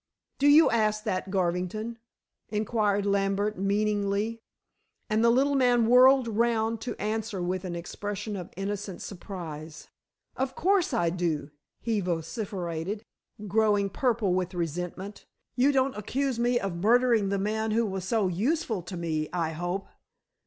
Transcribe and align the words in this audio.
"Do 0.39 0.47
you 0.47 0.71
ask 0.71 1.03
that, 1.03 1.29
Garvington?" 1.29 1.99
inquired 2.49 3.05
Lambert 3.05 3.59
meaningly, 3.59 4.41
and 5.11 5.23
the 5.23 5.29
little 5.29 5.53
man 5.53 5.85
whirled 5.85 6.27
round 6.27 6.81
to 6.81 6.99
answer 6.99 7.39
with 7.39 7.63
an 7.65 7.75
expression 7.75 8.35
of 8.35 8.49
innocent 8.57 9.03
surprise. 9.03 9.89
"Of 10.35 10.55
course 10.55 10.91
I 10.91 11.11
do," 11.11 11.51
he 11.81 11.99
vociferated, 11.99 13.03
growing 13.47 13.91
purple 13.91 14.33
with 14.33 14.55
resentment. 14.55 15.27
"You 15.55 15.71
don't 15.71 15.95
accuse 15.95 16.39
me 16.39 16.59
of 16.59 16.77
murdering 16.77 17.29
the 17.29 17.37
man 17.37 17.69
who 17.69 17.85
was 17.85 18.03
so 18.03 18.27
useful 18.27 18.81
to 18.81 18.97
me, 18.97 19.29
I 19.31 19.51
hope?" 19.51 19.87